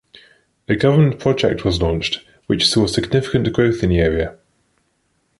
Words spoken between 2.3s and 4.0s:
which saw significant growth in the